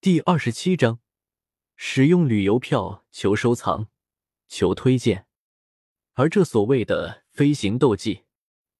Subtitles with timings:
[0.00, 1.00] 第二十七章：
[1.74, 3.88] 使用旅游票求收藏、
[4.46, 5.26] 求推荐。
[6.12, 8.20] 而这所谓的飞行斗技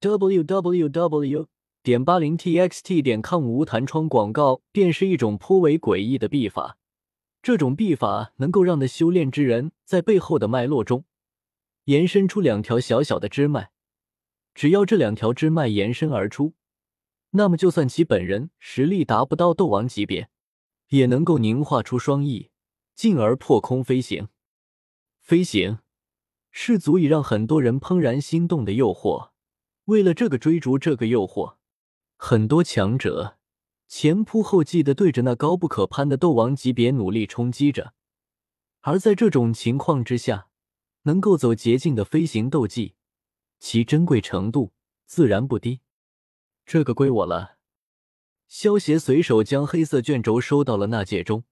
[0.01, 1.47] ，www.
[1.83, 3.03] 点八零 txt.
[3.03, 6.79] 点 com 无弹窗广告，便是一种颇为诡异的秘法。
[7.43, 11.05] 这种秘法能够让的修炼之人在背后的脉络中
[11.87, 13.73] 延伸出两条小小的支脉，
[14.55, 16.55] 只要这两条支脉延伸而出，
[17.31, 20.31] 那么就算其本人实力达不到斗王级别。
[20.89, 22.51] 也能够凝化出双翼，
[22.95, 24.29] 进而破空飞行。
[25.21, 25.79] 飞行
[26.51, 29.31] 是足以让很多人怦然心动的诱惑。
[29.85, 31.57] 为了这个追逐这个诱惑，
[32.17, 33.39] 很多强者
[33.87, 37.95] 前仆后继的对着那高不可攀的斗王级别努力冲击着。
[38.81, 40.49] 而在这种情况之下，
[41.03, 42.95] 能够走捷径的飞行斗技，
[43.59, 44.73] 其珍贵程度
[45.05, 45.81] 自然不低。
[46.65, 47.58] 这个归我了。
[48.49, 51.45] 萧协随手将黑色卷轴收到了纳戒中。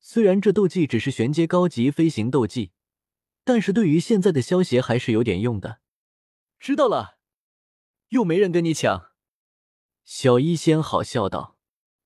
[0.00, 2.72] 虽然这斗技只是玄阶高级飞行斗技，
[3.44, 5.80] 但是对于现在的萧协还是有点用的。
[6.58, 7.18] 知道了，
[8.08, 9.12] 又没人跟你抢。
[10.04, 11.56] 小医仙好笑道：“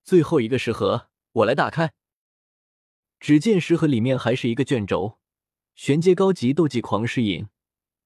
[0.04, 1.92] 最后一个食盒，我来打开。”
[3.20, 5.18] 只见食盒里面还是一个卷轴，
[5.74, 7.48] 玄阶高级斗技狂狮影，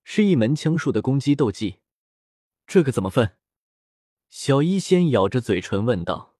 [0.02, 1.80] 是一门枪术的攻击斗技。
[2.66, 3.36] 这个怎么分？
[4.36, 6.34] 小医仙咬着嘴唇问道：“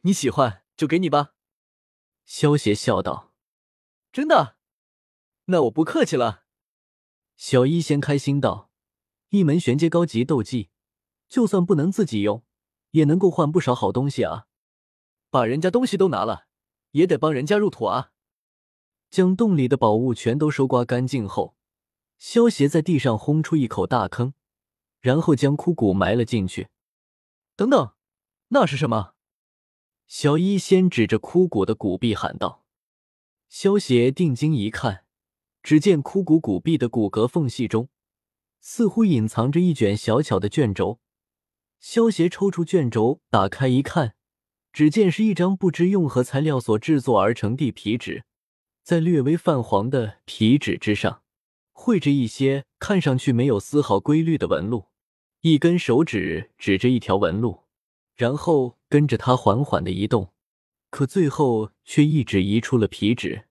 [0.00, 1.34] 你喜欢就给你吧。”
[2.24, 3.34] 萧邪笑道
[4.10, 4.56] ：“真的？
[5.44, 6.44] 那我不客气了。”
[7.36, 8.70] 小医仙开心道
[9.28, 10.70] ：“一门玄阶高级斗技，
[11.28, 12.42] 就算不能自己用，
[12.92, 14.46] 也能够换不少好东西啊！
[15.28, 16.46] 把人家东西都拿了，
[16.92, 18.12] 也得帮人家入土啊！”
[19.12, 21.54] 将洞里的宝物全都收刮干净后，
[22.16, 24.32] 萧邪在地上轰出一口大坑，
[25.02, 26.68] 然后将枯骨埋了进去。
[27.56, 27.92] 等等，
[28.48, 29.14] 那是什么？
[30.08, 32.64] 小医仙指着枯骨的骨壁喊道。
[33.48, 35.04] 萧邪定睛一看，
[35.62, 37.88] 只见枯骨骨壁的骨骼缝隙中，
[38.60, 40.98] 似乎隐藏着一卷小巧的卷轴。
[41.78, 44.16] 萧邪抽出卷轴，打开一看，
[44.72, 48.24] 只见是一张不知用何材料所制作而成地皮纸，
[48.82, 51.22] 在略微泛黄的皮纸之上，
[51.70, 54.88] 绘着一些看上去没有丝毫规律的纹路。
[55.44, 57.64] 一根手指指着一条纹路，
[58.14, 60.32] 然后跟着它缓缓的移动，
[60.88, 63.46] 可最后却一指移出了皮纸，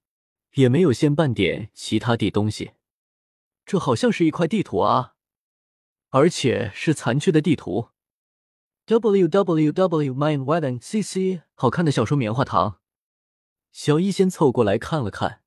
[0.55, 2.71] 也没有现半点其他地东西。
[3.63, 5.13] 这好像是一块地图啊，
[6.09, 7.89] 而且是残缺的地图。
[8.87, 12.79] w w w mine wedding c c 好看的小说棉花糖。
[13.71, 15.43] 小一先凑过来看了看，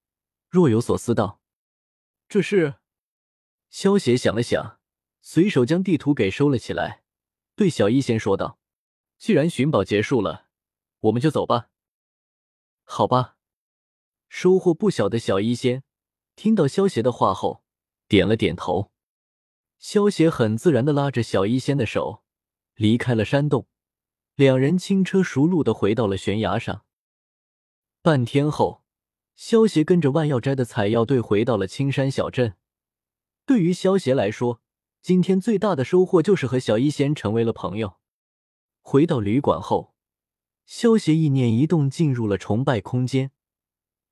[0.49, 1.41] 若有所思道
[2.31, 2.75] ：“这是。”
[3.69, 4.79] 萧邪想了想。
[5.29, 7.03] 随手将地图给收了起来，
[7.57, 8.61] 对小医仙说道
[9.19, 10.47] ：“既然寻宝结束了，
[11.01, 11.69] 我们就走吧。”
[12.87, 13.37] 好吧。
[14.29, 15.83] 收获不小的小医仙
[16.37, 17.65] 听到萧邪的话后，
[18.07, 18.93] 点了点头。
[19.81, 22.23] 萧邪很自然的拉着小医仙的手
[22.77, 23.67] 离开了山洞，
[24.37, 26.85] 两人轻车熟路的回到了悬崖上。
[28.01, 28.85] 半天后，
[29.35, 32.55] 萧邪跟着万药斋的采药队回到了青山小镇。
[33.45, 34.63] 对于萧邪来说，
[35.07, 37.99] 今天最大的收获就是和小医仙成为了朋友。
[38.81, 39.95] 回到旅馆后，
[40.65, 43.31] 萧协意念一动，进入了崇拜空间。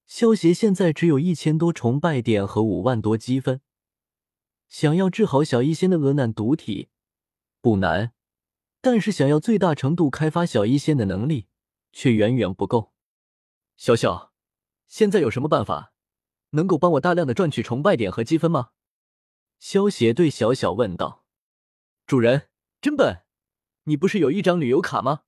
[0.07, 3.61] 萧协现在只有一千多崇拜点和五万多积分，
[4.69, 6.91] 想要治好小医仙的恶难毒体
[7.61, 8.13] 不难，
[8.81, 11.49] 但是想要最大程度开发小医仙的能力
[11.91, 12.93] 却远远不够。
[13.77, 14.33] 小小，
[14.87, 15.93] 现在有什么办法
[16.51, 18.69] 能够帮我大量的赚取崇拜点和积分吗？
[19.67, 21.25] 萧邪对小小问道
[22.07, 22.51] ：“主人
[22.83, 23.25] 真笨，
[23.85, 25.23] 你不是有一张旅游卡吗？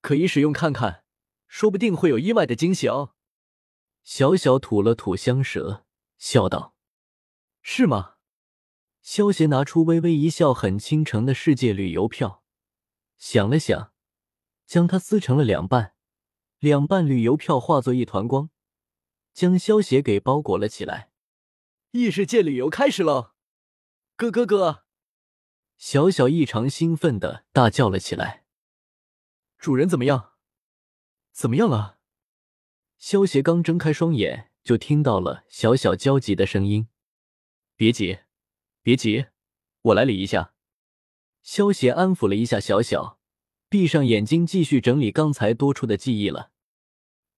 [0.00, 1.02] 可以使用看看，
[1.48, 3.16] 说不定会有意外的惊喜哦。”
[4.04, 5.84] 小小吐了吐香舌，
[6.16, 6.76] 笑道
[7.60, 8.18] ：“是吗？”
[9.02, 12.44] 萧邪拿出微微一笑、很倾城的世界旅游票，
[13.18, 13.92] 想了想，
[14.64, 15.96] 将它撕成了两半，
[16.60, 18.50] 两半旅游票化作一团光，
[19.34, 21.10] 将萧邪给包裹了起来。
[21.90, 23.32] 异世界旅游开始喽！
[24.20, 24.84] 哥哥哥，
[25.78, 28.44] 小小异常兴奋的大叫了起来。
[29.56, 30.32] 主人怎么样？
[31.32, 31.98] 怎么样了？
[32.98, 36.88] 萧邪刚睁开双眼，就听到了小小焦急的声音。
[37.76, 38.18] 别急，
[38.82, 39.28] 别急，
[39.80, 40.52] 我来理一下。
[41.40, 43.18] 萧邪安抚了一下小小，
[43.70, 46.52] 闭上眼睛继续整理刚才多出的记忆了。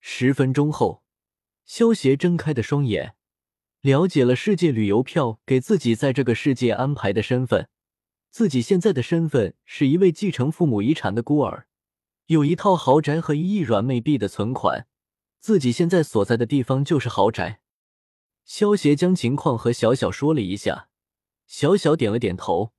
[0.00, 1.04] 十分钟后，
[1.64, 3.14] 萧邪睁开的双眼。
[3.82, 7.68] 了解了世界旅游票给自己在这个世界安排的身份，
[8.30, 11.66] 自己现在的身份是一位继承父母遗产的孤儿，
[12.26, 14.86] 有一套豪宅和一亿软妹币的存款，
[15.40, 17.60] 自己现在所在的地方就是豪宅。
[18.44, 20.88] 萧协将情况和小小说了一下，
[21.48, 22.72] 小小点了点头，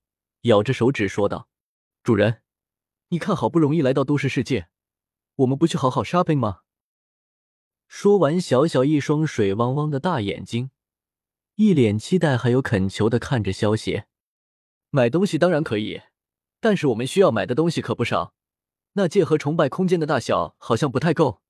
[0.43, 1.49] 咬着手指说道
[2.01, 2.43] ：“主人，
[3.09, 4.69] 你看，好不容易来到都市世界，
[5.35, 6.59] 我们不去好好 shopping 吗？”
[7.89, 10.69] 说完，小小一双水汪汪的大眼睛，
[11.55, 14.07] 一脸期待还有恳求的看着萧协。
[14.89, 16.01] 买东西当然可以，
[16.59, 18.33] 但是我们需要买的东西可不少。
[18.93, 21.41] 那界和崇拜空间的大小好像不太够。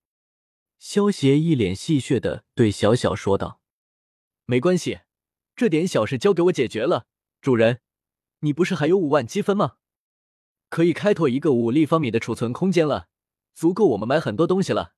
[0.78, 3.62] 萧协一脸戏谑的对小小说道
[4.46, 5.00] ：“没关系，
[5.56, 7.06] 这点小事交给我解决了。
[7.42, 7.80] 主人，
[8.40, 9.76] 你不是还有五万积分吗？
[10.70, 13.08] 可以开拓一个五立方米的储存空间了，
[13.54, 14.96] 足够我们买很多东西了。”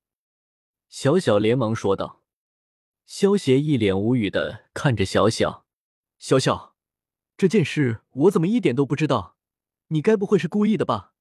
[0.88, 2.24] 小小连忙说道。
[3.06, 5.64] 萧协一脸无语的看着小小，
[6.18, 6.74] 小小，
[7.36, 9.36] 这件事我怎么一点都不知道？
[9.88, 11.14] 你该不会是故意的吧？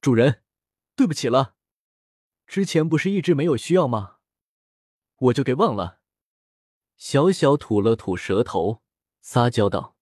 [0.00, 0.42] 主人，
[0.96, 1.54] 对不起了，
[2.48, 4.16] 之前不是一直没有需要吗？
[5.16, 6.00] 我就给忘了。
[6.96, 8.82] 小小吐了吐舌头，
[9.20, 9.96] 撒娇道：“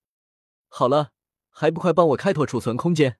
[0.69, 1.13] 好了，
[1.51, 3.19] 还不快帮我开拓储存空间？”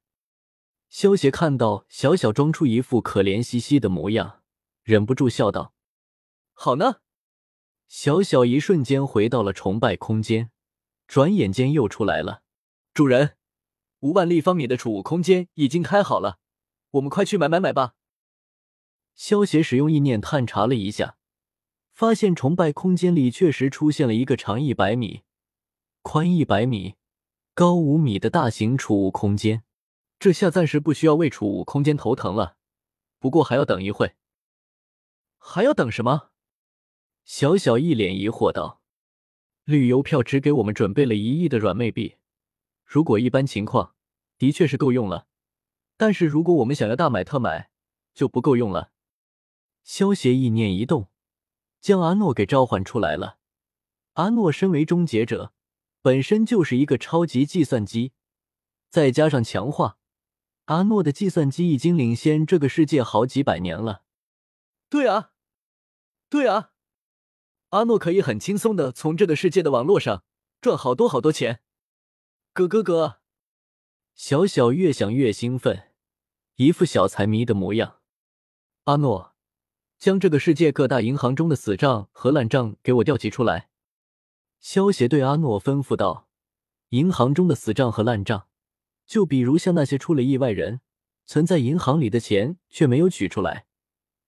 [0.89, 4.43] 萧协看到小小装出一副可怜兮兮的模样。
[4.83, 5.75] 忍不住笑道
[6.55, 7.01] ：“好呢。”
[7.95, 10.51] 小小一瞬间回到了崇拜空间，
[11.07, 12.43] 转眼间又出来了。
[12.95, 13.37] 主人，
[14.01, 16.39] 五万立方米的储物空间已经开好了，
[16.93, 17.93] 我们快去买买买吧。
[19.15, 21.19] 萧协使用意念探查了一下，
[21.93, 25.25] 发现崇拜空间里确实出现了一个长一百米、
[26.01, 26.95] 宽一百米、
[27.53, 29.65] 高五米的大型储物空间。
[30.19, 32.57] 这下暂时不需要为储物空间头疼了，
[33.19, 34.15] 不过还要等一会。
[35.37, 36.31] 还要等什么？
[37.25, 38.83] 小小一脸疑惑道
[39.65, 42.17] ：“旅游票只给我们准备了一亿的软妹币，
[42.85, 43.95] 如果一般情况，
[44.39, 45.29] 的确是够用了。
[45.97, 47.71] 但是如果我们想要大买特买，
[48.13, 48.91] 就不够用了。”
[49.85, 51.09] 萧协意念一动，
[51.81, 53.39] 将阿诺给召唤出来了。
[54.15, 55.55] 阿诺身为终结者，
[56.03, 58.13] 本身就是一个超级计算机，
[58.91, 59.99] 再加上强化，
[60.67, 64.03] 阿诺的计算机已经领先这个世界好几百年了。
[64.91, 65.31] 对啊。
[66.29, 66.72] 对啊，
[67.73, 70.25] 阿诺可以很轻松的从这个世界的网络上
[70.61, 71.61] 赚好多好多钱。
[72.53, 73.21] 咯咯咯，
[74.15, 75.85] 小小越想越兴奋，
[76.57, 78.01] 一副小财迷的模样。
[78.85, 79.33] 阿诺，
[79.99, 83.71] 将这个世界各大银行中的死账和烂账给我调集出来。
[84.61, 86.29] 萧协对阿诺吩咐道
[86.91, 88.49] ：“银行中的死账和烂账，
[89.07, 90.83] 就比如像那些出了意外人
[91.25, 93.65] 存在银行里的钱却没有取出来。”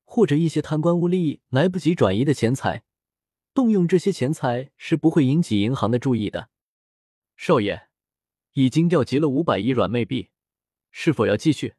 [0.07, 2.85] 或者一些贪官污吏来不及转移的钱财，
[3.55, 6.51] 动用这些钱财是不会引起银行的注意的。
[7.37, 7.89] 少爷，
[8.53, 10.31] 已经调集了五百亿软妹币，
[10.91, 11.77] 是否要继续？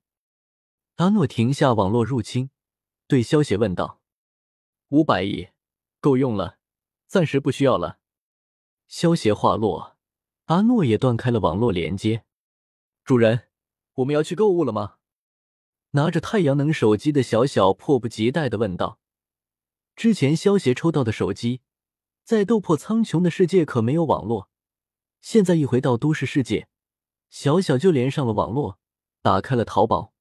[0.95, 2.49] 阿诺停下网络入侵，
[3.07, 4.01] 对萧协问道
[4.89, 5.49] ：“五百亿
[5.99, 6.57] 够用了，
[7.07, 7.99] 暂时不需要了。”
[8.87, 9.97] 萧协话落，
[10.45, 12.23] 阿诺也断开了网络连接。
[13.03, 13.49] 主人，
[13.95, 14.95] 我们要去购物了吗？
[15.91, 18.99] 拿着太阳能手机的小小迫不及待的问道
[19.95, 21.61] ：“之前萧协抽到的手机，
[22.23, 24.49] 在斗破苍穹的世界可没有网络，
[25.21, 26.67] 现在一回到都市世界，
[27.29, 28.79] 小小就连上了网络，
[29.21, 30.13] 打开了淘宝。”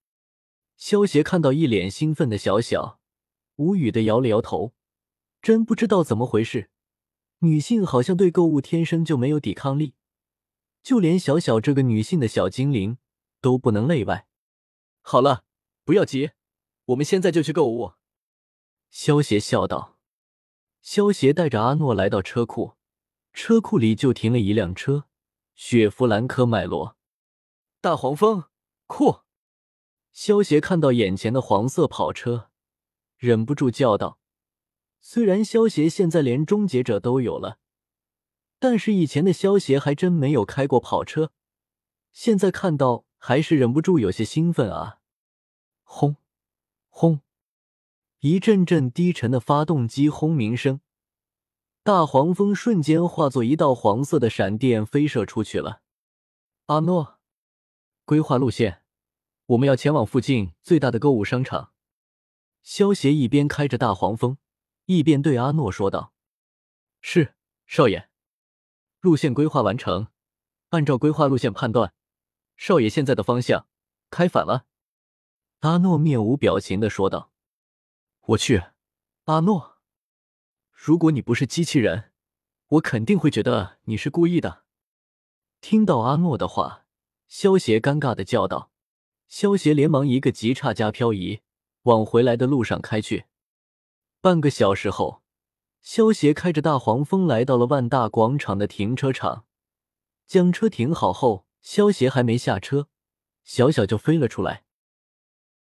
[0.76, 3.00] 萧协看到一脸兴奋的小小，
[3.56, 4.74] 无语的摇了摇头，
[5.40, 6.70] 真不知道怎么回事，
[7.38, 9.94] 女性好像对购物天生就没有抵抗力，
[10.82, 12.98] 就连小小这个女性的小精灵
[13.40, 14.26] 都不能例外。
[15.00, 15.44] 好了。
[15.86, 16.30] 不要急，
[16.86, 17.92] 我们现在就去购物。”
[18.94, 19.98] 萧协笑道。
[20.80, 22.74] 萧协带着阿诺来到车库，
[23.32, 25.06] 车库里就停了一辆车，
[25.56, 26.96] 雪佛兰科迈罗，
[27.80, 28.44] 大黄蜂，
[28.86, 29.22] 酷！
[30.12, 32.50] 萧协看到眼前的黄色跑车，
[33.16, 34.20] 忍不住叫道
[35.02, 37.58] ：“虽然萧协现在连终结者都有了，
[38.60, 41.32] 但是以前的萧协还真没有开过跑车，
[42.12, 45.00] 现在看到还是忍不住有些兴奋啊！”
[45.82, 46.14] 轰！
[46.88, 47.23] 轰！
[48.24, 50.80] 一阵阵低沉的发动机轰鸣声，
[51.82, 55.82] 大黄蜂瞬间化作一道黄色的闪电飞射出去了。
[56.64, 57.18] 阿诺，
[58.06, 58.80] 规划路线，
[59.44, 61.72] 我们要前往附近最大的购物商场。
[62.62, 64.38] 萧协一边开着大黄蜂，
[64.86, 66.14] 一边对阿诺说道
[67.02, 67.34] ：“是，
[67.66, 68.08] 少爷。
[69.00, 70.06] 路线规划完成，
[70.70, 71.92] 按照规划路线判断，
[72.56, 73.66] 少爷现在的方向
[74.08, 74.64] 开反了。”
[75.60, 77.30] 阿诺面无表情的说道
[78.28, 78.62] ：“我去，
[79.24, 79.76] 阿诺，
[80.72, 82.10] 如果你不是机器人，
[82.68, 84.64] 我肯定会觉得你是故意的。”
[85.60, 86.86] 听到阿诺的话，
[87.28, 88.70] 萧协尴尬的叫道
[89.28, 91.42] ：“萧协连忙一个急刹加漂移，
[91.82, 93.26] 往回来的路上开去。
[94.22, 95.22] 半个小时后，
[95.82, 99.44] 萧协开着大黄蜂来到了万大广场的停车场，
[100.26, 102.88] 将车停好后，萧协还没下车，
[103.42, 104.63] 小小就飞了出来。